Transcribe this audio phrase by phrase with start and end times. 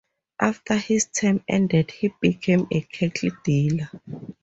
[0.39, 3.91] After his term ended, he became a cattle dealer.